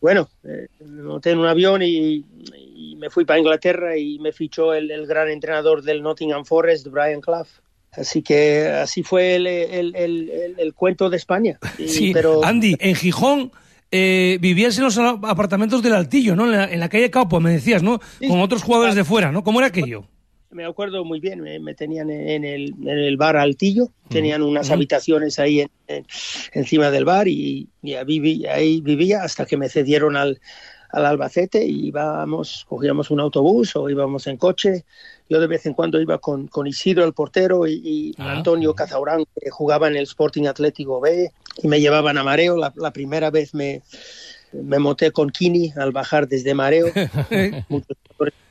bueno, 0.00 0.28
eh, 0.44 0.68
monté 0.86 1.32
en 1.32 1.38
un 1.38 1.46
avión 1.46 1.82
y, 1.82 2.24
y 2.56 2.67
me 2.98 3.10
fui 3.10 3.24
para 3.24 3.38
Inglaterra 3.38 3.96
y 3.96 4.18
me 4.18 4.32
fichó 4.32 4.74
el, 4.74 4.90
el 4.90 5.06
gran 5.06 5.28
entrenador 5.28 5.82
del 5.82 6.02
Nottingham 6.02 6.44
Forest, 6.44 6.88
Brian 6.88 7.20
Clough. 7.20 7.46
Así 7.92 8.22
que 8.22 8.66
así 8.68 9.02
fue 9.02 9.36
el, 9.36 9.46
el, 9.46 9.96
el, 9.96 10.54
el- 10.58 10.74
cuento 10.74 11.08
de 11.08 11.16
España. 11.16 11.58
Y- 11.78 11.88
Sí, 11.88 12.10
pero 12.12 12.44
Andy, 12.44 12.76
en 12.78 12.94
Gijón 12.94 13.50
eh, 13.90 14.36
vivías 14.40 14.76
en 14.76 14.84
los 14.84 14.98
apartamentos 14.98 15.82
del 15.82 15.94
Altillo, 15.94 16.36
¿no? 16.36 16.44
En 16.44 16.52
la, 16.52 16.64
en 16.70 16.80
la 16.80 16.88
calle 16.90 17.10
Caupo, 17.10 17.40
me 17.40 17.50
decías, 17.52 17.82
¿no? 17.82 17.98
Sí. 18.20 18.28
Con 18.28 18.40
otros 18.40 18.62
jugadores 18.62 18.94
de 18.94 19.04
fuera, 19.04 19.32
¿no? 19.32 19.42
¿Cómo 19.42 19.60
era 19.60 19.68
aquello? 19.68 20.04
me 20.50 20.64
acuerdo 20.64 21.04
muy 21.04 21.20
bien, 21.20 21.42
me, 21.42 21.58
me 21.60 21.74
tenían 21.74 22.08
en 22.08 22.42
el, 22.42 22.72
en 22.80 22.88
el 22.98 23.18
bar 23.18 23.36
Altillo, 23.36 23.90
tenían 24.08 24.40
unas 24.42 24.70
habitaciones 24.70 25.38
ahí 25.38 25.60
en- 25.60 25.70
en- 25.88 26.06
encima 26.52 26.90
del 26.90 27.04
bar 27.04 27.28
y, 27.28 27.68
y 27.82 27.92
ahí, 27.94 28.04
viví- 28.06 28.46
ahí 28.48 28.80
vivía 28.80 29.22
hasta 29.22 29.44
que 29.44 29.58
me 29.58 29.68
cedieron 29.68 30.16
al, 30.16 30.40
al 30.90 31.06
Albacete 31.06 31.64
y 31.64 31.88
íbamos, 31.88 32.64
cogíamos 32.68 33.10
un 33.10 33.20
autobús 33.20 33.76
o 33.76 33.88
íbamos 33.90 34.26
en 34.26 34.36
coche. 34.36 34.84
Yo 35.28 35.40
de 35.40 35.46
vez 35.46 35.66
en 35.66 35.74
cuando 35.74 36.00
iba 36.00 36.18
con, 36.18 36.48
con 36.48 36.66
Isidro, 36.66 37.04
el 37.04 37.12
portero, 37.12 37.66
y, 37.66 37.80
y 37.84 38.14
Ah. 38.18 38.32
Antonio 38.32 38.74
Cazaurán, 38.74 39.24
que 39.38 39.50
jugaba 39.50 39.88
en 39.88 39.96
el 39.96 40.04
Sporting 40.04 40.46
Atlético 40.46 41.00
B, 41.00 41.30
y 41.62 41.68
me 41.68 41.80
llevaban 41.80 42.16
a 42.18 42.24
Mareo. 42.24 42.56
La, 42.56 42.72
la 42.76 42.92
primera 42.92 43.30
vez 43.30 43.54
me, 43.54 43.82
me 44.52 44.78
monté 44.78 45.10
con 45.12 45.30
Kini 45.30 45.72
al 45.76 45.92
bajar 45.92 46.26
desde 46.28 46.54
Mareo. 46.54 46.86
Muchos 47.68 47.96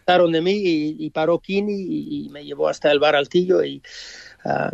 pasaron 0.06 0.32
de 0.32 0.42
mí 0.42 0.54
y, 0.54 0.96
y 1.00 1.10
paró 1.10 1.40
Kini 1.40 1.74
y, 1.74 2.26
y 2.26 2.30
me 2.30 2.46
llevó 2.46 2.70
hasta 2.70 2.92
el 2.92 3.00
bar 3.00 3.16
Altillo 3.16 3.64
y 3.64 3.82
ah, 4.46 4.72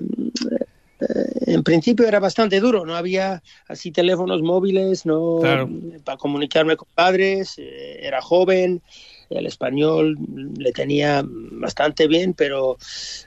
eh, 1.00 1.33
en 1.46 1.64
principio 1.64 2.08
era 2.08 2.20
bastante 2.20 2.60
duro, 2.60 2.86
no 2.86 2.96
había 2.96 3.42
así 3.68 3.92
teléfonos 3.92 4.42
móviles, 4.42 5.06
no 5.06 5.38
Claro. 5.42 5.70
para 6.04 6.18
comunicarme 6.18 6.76
con 6.76 6.88
padres, 6.94 7.56
eh, 7.58 8.00
era 8.02 8.22
joven, 8.22 8.82
el 9.30 9.46
español 9.46 10.18
le 10.58 10.72
tenía 10.72 11.24
bastante 11.26 12.08
bien, 12.08 12.34
pero 12.34 12.78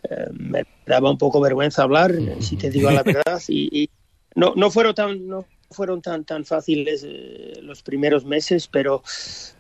eh, 0.09 0.27
me 0.33 0.65
daba 0.87 1.11
un 1.11 1.19
poco 1.19 1.41
vergüenza 1.41 1.83
hablar, 1.83 2.13
eh, 2.13 2.37
si 2.41 2.57
te 2.57 2.71
digo 2.71 2.91
la 2.91 3.03
verdad, 3.05 3.43
y, 3.49 3.83
y 3.83 3.91
no, 4.35 4.53
no 4.57 4.71
fueron 4.71 4.95
tan 4.95 5.27
no 5.27 5.47
fueron 5.71 6.01
tan 6.01 6.25
tan 6.25 6.45
fáciles 6.45 7.05
eh, 7.05 7.55
los 7.61 7.83
primeros 7.83 8.25
meses, 8.25 8.69
pero 8.69 9.03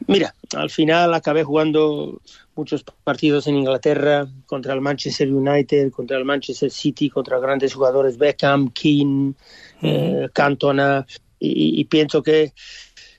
mira, 0.06 0.34
al 0.54 0.70
final 0.70 1.14
acabé 1.14 1.42
jugando 1.42 2.20
muchos 2.56 2.84
partidos 3.04 3.46
en 3.46 3.56
Inglaterra 3.56 4.26
contra 4.46 4.72
el 4.74 4.80
Manchester 4.80 5.32
United, 5.32 5.90
contra 5.92 6.16
el 6.16 6.24
Manchester 6.24 6.70
City, 6.70 7.10
contra 7.10 7.38
grandes 7.38 7.74
jugadores 7.74 8.16
Beckham, 8.18 8.70
Keane, 8.70 9.34
eh, 9.82 10.28
Cantona, 10.32 11.06
y, 11.38 11.78
y 11.80 11.84
pienso 11.84 12.22
que 12.22 12.52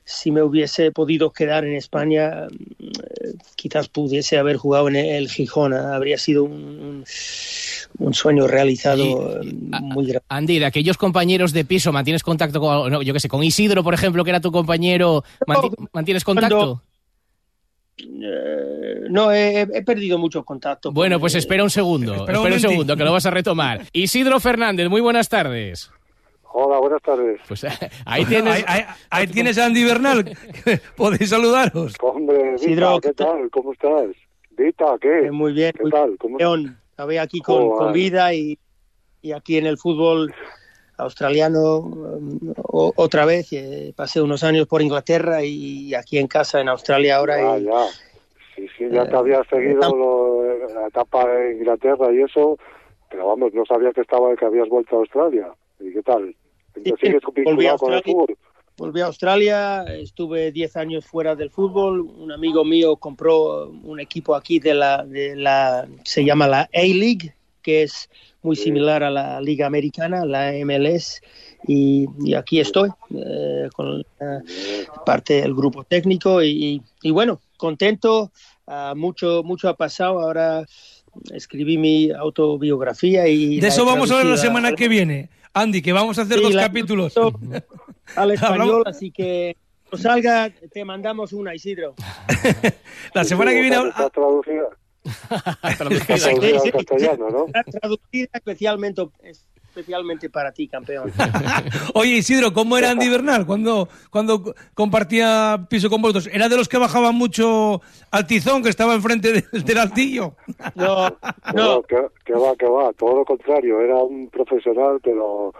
si 0.04 0.30
me 0.30 0.42
hubiese 0.42 0.90
podido 0.90 1.30
quedar 1.32 1.64
en 1.66 1.74
España, 1.76 2.46
eh, 2.80 3.34
quizás 3.56 3.88
pudiese 3.88 4.38
haber 4.38 4.56
jugado 4.56 4.88
en 4.88 4.96
el 4.96 5.28
Gijón, 5.28 5.74
habría 5.74 6.16
sido 6.18 6.44
un, 6.44 6.52
un- 6.52 7.04
un 7.98 8.14
sueño 8.14 8.46
realizado 8.46 9.02
Y- 9.42 9.48
eh, 9.48 9.52
muy 9.80 10.06
grande. 10.06 10.24
Andy, 10.30 10.58
de 10.58 10.64
aquellos 10.66 10.96
compañeros 10.96 11.52
de 11.52 11.64
piso, 11.64 11.92
¿mantienes 11.92 12.22
contacto 12.22 12.58
con, 12.60 12.90
no, 12.90 13.02
yo 13.02 13.12
qué 13.12 13.20
sé, 13.20 13.28
con 13.28 13.44
Isidro, 13.44 13.84
por 13.84 13.92
ejemplo, 13.94 14.24
que 14.24 14.30
era 14.30 14.40
tu 14.40 14.50
compañero? 14.50 15.24
manti- 15.46 15.70
¿Mantienes 15.92 16.24
contacto? 16.24 16.82
No, 18.06 19.32
he, 19.32 19.62
he 19.62 19.82
perdido 19.82 20.18
mucho 20.18 20.44
contacto. 20.44 20.92
Bueno, 20.92 21.18
pues 21.20 21.34
eh, 21.34 21.38
espera 21.38 21.62
un 21.64 21.70
segundo, 21.70 22.12
Espera 22.14 22.32
espera 22.38 22.48
un 22.48 22.52
un 22.54 22.60
segundo, 22.60 22.96
que 22.96 23.04
lo 23.04 23.12
vas 23.12 23.26
a 23.26 23.30
retomar. 23.30 23.82
Isidro 23.92 24.38
Fernández, 24.40 24.88
muy 24.88 25.00
buenas 25.00 25.28
tardes. 25.28 25.90
Hola, 26.52 26.78
buenas 26.78 27.02
tardes. 27.02 27.40
Pues 27.46 27.64
ahí 28.06 28.24
tienes... 28.24 28.54
Ahí, 28.54 28.64
ahí- 28.66 28.84
ahí 29.10 29.26
tienes 29.26 29.58
a 29.58 29.66
Andy 29.66 29.84
Bernal. 29.84 30.36
Podéis 30.96 31.30
saludaros. 31.30 31.94
Hombre, 32.00 32.52
Vita, 32.52 32.64
Isidro, 32.64 33.00
¿qué 33.00 33.08
¿qué 33.08 33.14
tal? 33.14 33.50
¿Cómo 33.50 33.72
estás? 33.72 34.06
Vita, 34.56 34.86
¿qué? 35.00 35.26
eh, 35.26 35.30
muy 35.30 35.52
bien, 35.52 35.72
¿Qué 35.76 35.82
muy 35.82 35.90
tal? 35.92 36.16
¿Cómo 36.18 36.38
León, 36.38 36.78
acabé 36.94 37.20
aquí 37.20 37.40
con, 37.40 37.56
Joder. 37.68 37.78
con 37.78 37.92
vida 37.92 38.32
y, 38.34 38.58
y 39.22 39.32
aquí 39.32 39.56
en 39.58 39.66
el 39.66 39.76
fútbol 39.78 40.34
australiano 40.98 41.78
um, 41.78 42.52
otra 42.64 43.24
vez. 43.24 43.52
eh, 43.52 43.92
pasé 43.96 44.20
unos 44.20 44.44
años 44.44 44.66
por 44.66 44.82
Inglaterra 44.82 45.42
y 45.44 45.94
aquí 45.94 46.18
en 46.18 46.26
casa 46.26 46.60
en 46.60 46.68
Australia 46.68 47.16
ahora. 47.16 47.36
Ah, 47.54 47.58
y, 47.58 47.64
ya. 47.64 47.86
Sí, 48.56 48.66
sí, 48.76 48.84
ya 48.90 49.08
te 49.08 49.16
había 49.16 49.42
seguido 49.44 49.94
lo- 49.96 50.68
la 50.74 50.88
etapa 50.88 51.26
de 51.28 51.52
Inglaterra 51.58 52.12
y 52.12 52.22
eso, 52.22 52.58
pero 53.10 53.28
vamos, 53.28 53.54
no 53.54 53.64
sabía 53.64 53.92
que 53.92 54.00
estaba 54.00 54.34
que 54.36 54.44
habías 54.44 54.68
vuelto 54.68 54.96
a 54.96 54.98
Australia. 55.00 55.48
¿Y 55.80 55.92
qué 55.92 56.02
tal? 56.02 56.34
Sí, 56.74 56.92
¿Sigues 57.00 57.22
volví 57.22 57.66
a 57.66 57.74
vinculado 57.74 57.78
con 57.78 57.88
el 57.92 57.94
Australia. 57.96 58.02
fútbol? 58.26 58.36
Volví 58.76 59.00
a 59.00 59.06
Australia, 59.06 59.84
estuve 59.96 60.52
10 60.52 60.76
años 60.76 61.04
fuera 61.06 61.34
del 61.34 61.50
fútbol. 61.50 62.00
Un 62.00 62.30
amigo 62.30 62.64
mío 62.64 62.96
compró 62.96 63.68
un 63.68 63.98
equipo 63.98 64.34
aquí 64.36 64.60
de 64.60 64.74
la, 64.74 65.04
de 65.04 65.34
la 65.34 65.88
se 66.04 66.24
llama 66.24 66.46
la 66.46 66.62
A-League, 66.72 67.34
que 67.62 67.82
es 67.84 68.08
muy 68.42 68.56
similar 68.56 69.02
a 69.02 69.10
la 69.10 69.40
Liga 69.40 69.66
Americana, 69.66 70.24
la 70.24 70.52
MLS. 70.64 71.20
Y, 71.66 72.06
y 72.20 72.34
aquí 72.34 72.60
estoy, 72.60 72.90
eh, 73.14 73.68
con 73.74 74.00
eh, 74.00 74.84
parte 75.04 75.42
del 75.42 75.54
grupo 75.54 75.84
técnico. 75.84 76.42
Y, 76.42 76.82
y 77.02 77.10
bueno, 77.10 77.40
contento, 77.56 78.30
ah, 78.66 78.94
mucho, 78.96 79.42
mucho 79.44 79.68
ha 79.68 79.74
pasado. 79.74 80.20
Ahora 80.20 80.64
escribí 81.32 81.78
mi 81.78 82.10
autobiografía 82.10 83.26
y. 83.28 83.60
De 83.60 83.68
eso 83.68 83.84
vamos 83.84 84.10
a 84.10 84.18
ver 84.18 84.26
la 84.26 84.36
semana 84.36 84.72
que 84.72 84.88
viene. 84.88 85.30
Andy, 85.52 85.82
que 85.82 85.92
vamos 85.92 86.18
a 86.18 86.22
hacer 86.22 86.38
Sí, 86.38 86.44
dos 86.44 86.54
capítulos. 86.54 87.14
al 88.16 88.30
español, 88.30 88.84
así 88.86 89.10
que 89.10 89.56
cuando 89.90 90.08
salga 90.08 90.50
te 90.50 90.84
mandamos 90.84 91.32
una, 91.32 91.54
Isidro. 91.54 91.94
La 93.14 93.24
semana 93.24 93.52
que 93.52 93.60
viene... 93.62 93.76
Traducida, 95.76 96.16
sí, 96.60 96.70
castellano, 96.72 97.30
¿no? 97.30 97.46
Traducida 97.80 98.28
especialmente, 98.32 99.02
especialmente 99.78 100.30
para 100.30 100.52
ti, 100.52 100.68
campeón. 100.68 101.12
Oye, 101.94 102.16
Isidro, 102.16 102.52
¿cómo 102.52 102.76
era 102.76 102.90
Andy 102.90 103.08
Bernal 103.08 103.46
cuando, 103.46 103.88
cuando 104.10 104.54
compartía 104.74 105.66
piso 105.68 105.88
con 105.88 106.02
vosotros? 106.02 106.28
¿Era 106.32 106.48
de 106.48 106.56
los 106.56 106.68
que 106.68 106.78
bajaban 106.78 107.14
mucho 107.14 107.80
al 108.10 108.26
tizón 108.26 108.62
que 108.62 108.70
estaba 108.70 108.94
enfrente 108.94 109.32
del, 109.32 109.64
del 109.64 109.78
altillo? 109.78 110.34
No, 110.74 111.08
No, 111.08 111.18
no, 111.54 111.82
que, 111.82 111.96
que 112.24 112.32
va, 112.32 112.56
que 112.56 112.66
va, 112.66 112.92
todo 112.92 113.16
lo 113.16 113.24
contrario, 113.24 113.80
era 113.80 113.96
un 113.96 114.28
profesional, 114.28 115.00
pero 115.02 115.52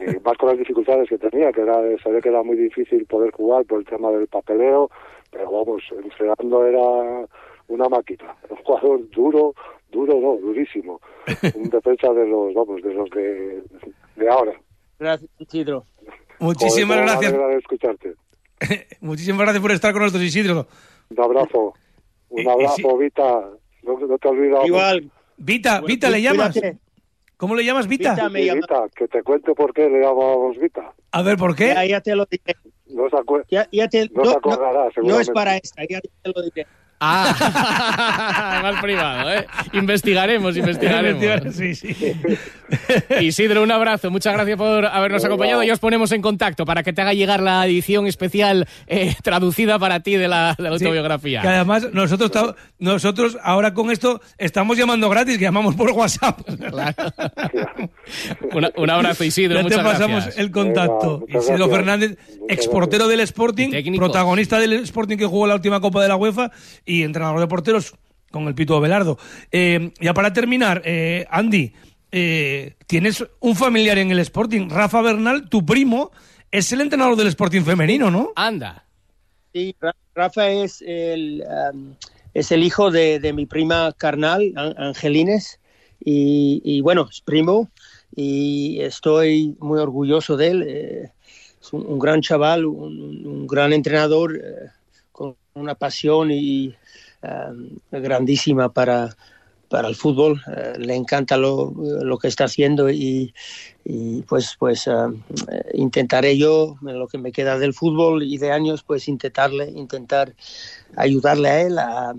eh, 0.00 0.20
más 0.24 0.36
con 0.38 0.48
las 0.48 0.58
dificultades 0.58 1.08
que 1.08 1.18
tenía, 1.18 1.52
que 1.52 1.62
era, 1.62 1.76
sabía 2.02 2.20
que 2.20 2.28
era 2.28 2.42
muy 2.42 2.56
difícil 2.56 3.06
poder 3.06 3.32
jugar 3.32 3.64
por 3.64 3.80
el 3.80 3.86
tema 3.86 4.10
del 4.10 4.26
papeleo, 4.28 4.90
pero 5.30 5.50
vamos, 5.50 5.82
entrenando 5.90 6.64
era 6.64 7.26
una 7.68 7.88
máquina, 7.88 8.36
un 8.50 8.56
jugador 8.58 9.10
duro, 9.10 9.54
duro 9.90 10.14
no, 10.20 10.36
durísimo, 10.36 11.00
un 11.54 11.70
defensa 11.70 12.12
de 12.12 12.26
los, 12.26 12.54
vamos, 12.54 12.82
de 12.82 12.94
los 12.94 13.10
de, 13.10 13.62
de 14.16 14.28
ahora. 14.28 14.52
gracias, 14.98 15.30
Isidro. 15.38 15.84
Muchísimas 16.40 16.96
Joder, 16.98 17.04
gracias. 17.10 17.32
alegra 17.32 17.48
de 17.48 17.56
escucharte. 17.58 18.14
Muchísimas 19.00 19.40
gracias 19.42 19.62
por 19.62 19.72
estar 19.72 19.92
con 19.92 20.02
nosotros, 20.02 20.24
Isidro. 20.24 20.66
Un 21.10 21.20
abrazo, 21.20 21.74
Y- 22.30 22.40
un 22.40 22.48
abrazo, 22.48 22.96
Vita, 22.98 23.48
no, 23.82 23.98
no 23.98 24.18
te 24.18 24.28
olvides. 24.28 24.66
Igual. 24.66 25.10
Vita, 25.36 25.72
Bueno, 25.80 25.86
Vita, 25.86 26.10
¿le 26.10 26.22
llamas? 26.22 26.52
cuídate. 26.52 26.78
¿Cómo 27.36 27.56
le 27.56 27.64
llamas, 27.64 27.88
Vita? 27.88 28.14
Vita. 28.14 28.28
me 28.28 28.44
llama- 28.44 28.60
Vita, 28.60 28.84
que 28.96 29.08
te 29.08 29.22
cuente 29.22 29.52
por 29.54 29.72
qué 29.74 29.88
le 29.88 30.00
llamamos 30.00 30.56
Vita. 30.58 30.92
A 31.12 31.22
ver, 31.22 31.36
¿por 31.36 31.54
qué? 31.56 31.68
Ya, 31.74 31.84
ya 31.84 32.00
te 32.00 32.14
lo 32.14 32.24
diré. 32.26 32.54
No 32.88 33.08
se. 33.10 33.16
Ya, 33.50 33.66
ya 33.72 33.88
te, 33.88 34.08
No 34.10 34.24
se 34.24 34.36
acordará, 34.36 34.82
no 34.82 34.88
es 34.88 34.94
seguramente. 34.94 35.32
para 35.32 35.56
esta, 35.56 35.82
ya 35.88 36.00
te 36.00 36.10
lo 36.34 36.42
diré. 36.42 36.66
Ah, 37.06 38.60
más 38.62 38.80
privado, 38.80 39.30
¿eh? 39.32 39.46
Investigaremos, 39.72 40.56
investigaremos. 40.56 41.54
Sí, 41.54 41.74
sí. 41.74 41.94
Isidro, 43.20 43.62
un 43.62 43.70
abrazo. 43.70 44.10
Muchas 44.10 44.32
gracias 44.34 44.56
por 44.56 44.86
habernos 44.86 45.24
acompañado. 45.24 45.62
Ya 45.62 45.72
os 45.74 45.78
ponemos 45.78 46.10
en 46.12 46.22
contacto 46.22 46.64
para 46.64 46.82
que 46.82 46.92
te 46.92 47.02
haga 47.02 47.12
llegar 47.12 47.40
la 47.42 47.64
edición 47.66 48.06
especial 48.06 48.66
eh, 48.86 49.14
traducida 49.22 49.78
para 49.78 50.00
ti 50.00 50.16
de 50.16 50.28
la, 50.28 50.54
de 50.56 50.64
la 50.70 50.78
Sí, 50.78 50.84
autobiografía. 50.84 51.42
Que 51.42 51.48
además 51.48 51.88
nosotros, 51.92 52.54
nosotros 52.78 53.36
ahora 53.42 53.74
con 53.74 53.90
esto 53.90 54.20
estamos 54.38 54.76
llamando 54.78 55.08
gratis, 55.10 55.36
que 55.38 55.44
llamamos 55.44 55.74
por 55.74 55.90
WhatsApp. 55.90 56.40
Claro. 56.70 56.94
Una- 58.52 58.70
un 58.76 58.90
abrazo, 58.90 59.24
Isidro. 59.24 59.54
ya 59.56 59.58
te 59.60 59.76
muchas 59.76 59.82
pasamos 59.92 60.22
gracias. 60.24 60.38
el 60.38 60.50
contacto. 60.50 61.20
Venga, 61.26 61.38
Isidro 61.40 61.56
gracias. 61.68 61.76
Fernández, 61.76 62.18
exportero 62.48 63.08
del 63.08 63.20
Sporting, 63.20 63.70
Y 63.72 63.96
protagonista 63.98 64.58
del 64.58 64.72
Sporting 64.74 65.16
que 65.16 65.26
jugó 65.26 65.46
la 65.46 65.54
última 65.54 65.80
Copa 65.80 66.02
de 66.02 66.08
la 66.08 66.16
UEFA 66.16 66.50
y 66.84 66.93
entrenador 67.02 67.40
de 67.40 67.46
porteros 67.46 67.94
con 68.30 68.46
el 68.48 68.54
Pito 68.54 68.80
Belardo. 68.80 69.18
Eh, 69.50 69.92
ya 70.00 70.14
para 70.14 70.32
terminar, 70.32 70.82
eh, 70.84 71.26
Andy, 71.30 71.72
eh, 72.10 72.74
tienes 72.86 73.24
un 73.40 73.56
familiar 73.56 73.98
en 73.98 74.10
el 74.10 74.18
Sporting, 74.20 74.68
Rafa 74.68 75.02
Bernal, 75.02 75.48
tu 75.48 75.64
primo, 75.64 76.10
es 76.50 76.70
el 76.72 76.80
entrenador 76.80 77.16
del 77.16 77.28
Sporting 77.28 77.62
femenino, 77.62 78.10
¿no? 78.10 78.32
Anda. 78.36 78.84
Sí, 79.52 79.74
Ra- 79.80 79.94
Rafa 80.14 80.48
es 80.48 80.82
el, 80.86 81.44
um, 81.72 81.94
es 82.34 82.52
el 82.52 82.62
hijo 82.64 82.90
de, 82.90 83.18
de 83.20 83.32
mi 83.32 83.46
prima 83.46 83.92
carnal, 83.96 84.52
An- 84.56 84.74
Angelines, 84.78 85.60
y, 86.04 86.60
y 86.64 86.80
bueno, 86.80 87.08
es 87.10 87.20
primo, 87.20 87.70
y 88.14 88.80
estoy 88.80 89.56
muy 89.60 89.78
orgulloso 89.80 90.36
de 90.36 90.48
él. 90.48 90.64
eh, 90.66 91.10
es 91.60 91.72
un, 91.72 91.86
un 91.86 91.98
gran 91.98 92.20
chaval, 92.20 92.66
un, 92.66 93.26
un 93.26 93.46
gran 93.46 93.72
entrenador, 93.72 94.36
eh, 94.36 94.68
una 95.54 95.74
pasión 95.74 96.30
y 96.30 96.74
um, 97.22 97.70
grandísima 97.90 98.72
para, 98.72 99.14
para 99.68 99.88
el 99.88 99.94
fútbol. 99.94 100.42
eh, 100.54 100.74
le 100.78 100.94
encanta 100.94 101.36
lo, 101.36 101.72
lo 101.76 102.18
que 102.18 102.28
está 102.28 102.44
haciendo 102.44 102.90
y, 102.90 103.32
y 103.84 104.22
pues 104.22 104.56
pues 104.58 104.86
eh, 104.88 104.92
intentaré 105.74 106.36
yo 106.36 106.76
en 106.86 106.98
lo 106.98 107.06
que 107.06 107.18
me 107.18 107.32
queda 107.32 107.58
del 107.58 107.72
fútbol 107.74 108.22
y 108.24 108.38
de 108.38 108.50
años 108.52 108.82
pues 108.84 109.06
intentarle 109.08 109.70
intentar 109.70 110.34
ayudarle 110.96 111.48
a 111.48 111.60
él 111.62 111.78
a, 111.78 112.14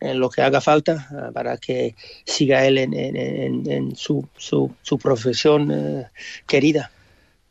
en 0.00 0.20
lo 0.20 0.30
que 0.30 0.42
haga 0.42 0.60
falta 0.60 1.30
para 1.34 1.56
que 1.56 1.96
siga 2.24 2.64
él 2.66 2.78
en, 2.78 2.94
en- 2.94 3.68
en- 3.70 3.96
su, 3.96 4.28
su, 4.36 4.70
su 4.82 4.98
profesión 4.98 6.06
querida. 6.46 6.90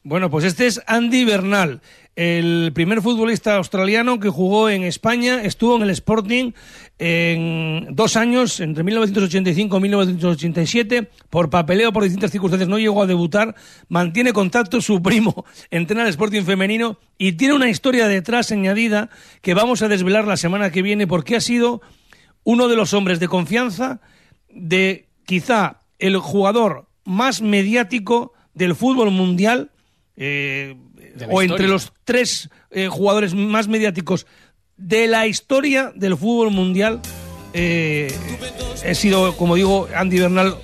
Bueno, 0.04 0.30
pues 0.30 0.46
este 0.46 0.68
es 0.68 0.82
Andy 0.88 1.26
Bernal, 1.26 1.82
el 2.18 2.72
primer 2.74 3.04
futbolista 3.04 3.58
australiano 3.58 4.20
que 4.20 4.30
jugó 4.30 4.72
en 4.72 4.82
España, 4.82 5.44
estuvo 5.44 5.76
en 5.76 5.84
el 5.84 5.92
Sporting 5.92 6.54
en 6.98 7.90
dos 7.92 8.16
años, 8.16 8.60
entre 8.60 8.84
1985 8.84 9.78
y 9.78 9.82
1987, 9.82 11.12
por 11.30 11.52
papeleo, 11.52 11.94
por 11.94 12.02
distintas 12.02 12.32
circunstancias, 12.32 12.68
no 12.68 12.80
llegó 12.80 13.04
a 13.04 13.06
debutar, 13.06 13.54
mantiene 13.88 14.34
contacto, 14.34 14.82
su 14.82 15.00
primo 15.04 15.46
entrena 15.70 16.02
el 16.02 16.10
Sporting 16.10 16.42
femenino 16.42 16.98
y 17.20 17.34
tiene 17.34 17.54
una 17.54 17.70
historia 17.70 18.08
detrás 18.08 18.52
añadida 18.52 19.12
que 19.44 19.54
vamos 19.54 19.84
a 19.84 19.88
desvelar 19.88 20.26
la 20.26 20.38
semana 20.38 20.72
que 20.72 20.82
viene 20.82 21.06
porque 21.06 21.36
ha 21.36 21.42
sido 21.42 21.82
uno 22.44 22.68
de 22.68 22.76
los 22.76 22.96
hombres 22.96 23.20
de 23.20 23.28
confianza 23.28 24.02
de 24.50 25.06
quizá 25.28 25.82
el 26.00 26.18
jugador 26.18 26.88
más 27.06 27.44
mediático 27.44 28.34
del 28.56 28.74
fútbol 28.74 29.12
mundial. 29.12 29.70
Eh, 30.16 30.76
O 31.30 31.42
entre 31.42 31.68
los 31.68 31.94
tres 32.04 32.50
eh, 32.72 32.88
jugadores 32.88 33.34
más 33.34 33.68
mediáticos 33.68 34.26
de 34.78 35.08
la 35.08 35.28
historia 35.28 35.92
del 35.96 36.18
fútbol 36.18 36.52
mundial. 36.52 37.02
Eh, 37.54 38.14
he 38.84 38.94
sido, 38.94 39.36
como 39.36 39.56
digo, 39.56 39.88
Andy 39.96 40.20
Bernal, 40.20 40.58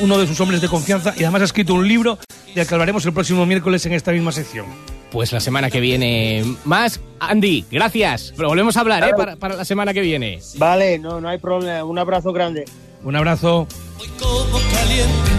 uno 0.00 0.18
de 0.18 0.26
sus 0.26 0.40
hombres 0.40 0.60
de 0.60 0.68
confianza 0.68 1.14
y 1.16 1.22
además 1.22 1.42
ha 1.42 1.44
escrito 1.44 1.74
un 1.74 1.86
libro 1.86 2.18
del 2.54 2.66
que 2.66 2.74
hablaremos 2.74 3.04
el 3.06 3.12
próximo 3.12 3.46
miércoles 3.46 3.86
en 3.86 3.92
esta 3.92 4.10
misma 4.12 4.32
sección. 4.32 4.66
Pues 5.12 5.32
la 5.32 5.40
semana 5.40 5.70
que 5.70 5.80
viene 5.80 6.44
más. 6.64 7.00
Andy, 7.18 7.64
gracias. 7.70 8.32
Pero 8.36 8.48
volvemos 8.48 8.76
a 8.76 8.80
hablar, 8.80 9.04
¿eh? 9.04 9.12
Para, 9.16 9.36
para 9.36 9.56
la 9.56 9.64
semana 9.64 9.92
que 9.92 10.00
viene. 10.00 10.38
Vale, 10.56 10.98
no, 10.98 11.20
no 11.20 11.28
hay 11.28 11.38
problema. 11.38 11.84
Un 11.84 11.98
abrazo 11.98 12.32
grande. 12.32 12.64
Un 13.02 13.16
abrazo. 13.16 13.66
Voy 13.98 14.08
como 14.18 14.58
caliente, 14.72 15.30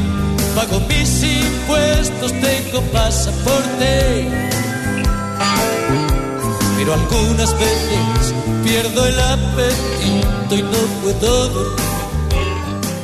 pago 0.56 0.80
mis 0.88 1.24
impuestos, 1.24 2.32
tengo 2.34 2.82
pasaporte. 2.92 4.28
Pero 6.82 6.96
algunas 6.96 7.54
veces 7.60 8.34
pierdo 8.64 9.06
el 9.06 9.20
apetito 9.20 10.56
y 10.56 10.64
no 10.64 10.80
puedo 11.04 11.50
dormir. 11.50 11.91